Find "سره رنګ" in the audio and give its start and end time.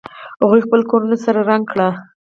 1.25-1.63